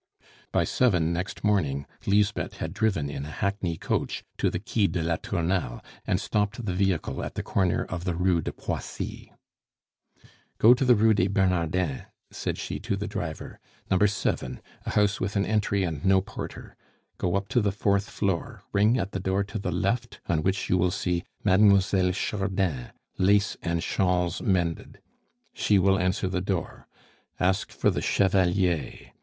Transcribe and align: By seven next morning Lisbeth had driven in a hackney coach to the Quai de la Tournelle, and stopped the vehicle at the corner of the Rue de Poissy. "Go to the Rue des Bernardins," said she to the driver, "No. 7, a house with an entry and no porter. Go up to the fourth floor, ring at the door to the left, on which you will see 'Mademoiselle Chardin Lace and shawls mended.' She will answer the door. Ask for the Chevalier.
By 0.51 0.63
seven 0.63 1.13
next 1.13 1.43
morning 1.43 1.85
Lisbeth 2.07 2.55
had 2.57 2.73
driven 2.73 3.07
in 3.07 3.23
a 3.23 3.29
hackney 3.29 3.77
coach 3.77 4.23
to 4.39 4.49
the 4.49 4.57
Quai 4.57 4.87
de 4.87 5.03
la 5.03 5.17
Tournelle, 5.17 5.79
and 6.07 6.19
stopped 6.19 6.65
the 6.65 6.73
vehicle 6.73 7.23
at 7.23 7.35
the 7.35 7.43
corner 7.43 7.85
of 7.85 8.03
the 8.03 8.15
Rue 8.15 8.41
de 8.41 8.51
Poissy. 8.51 9.31
"Go 10.57 10.73
to 10.73 10.83
the 10.85 10.95
Rue 10.95 11.13
des 11.13 11.27
Bernardins," 11.29 12.05
said 12.31 12.57
she 12.57 12.79
to 12.79 12.95
the 12.97 13.07
driver, 13.07 13.59
"No. 13.91 14.03
7, 14.03 14.59
a 14.87 14.89
house 14.89 15.21
with 15.21 15.35
an 15.35 15.45
entry 15.45 15.83
and 15.83 16.03
no 16.03 16.19
porter. 16.19 16.75
Go 17.19 17.35
up 17.35 17.47
to 17.49 17.61
the 17.61 17.71
fourth 17.71 18.09
floor, 18.09 18.63
ring 18.73 18.97
at 18.97 19.11
the 19.11 19.19
door 19.19 19.43
to 19.43 19.59
the 19.59 19.71
left, 19.71 20.19
on 20.27 20.41
which 20.41 20.67
you 20.67 20.79
will 20.79 20.89
see 20.89 21.25
'Mademoiselle 21.43 22.11
Chardin 22.11 22.87
Lace 23.19 23.55
and 23.61 23.83
shawls 23.83 24.41
mended.' 24.41 24.99
She 25.53 25.77
will 25.77 25.99
answer 25.99 26.27
the 26.27 26.41
door. 26.41 26.87
Ask 27.39 27.71
for 27.71 27.91
the 27.91 28.01
Chevalier. 28.01 29.13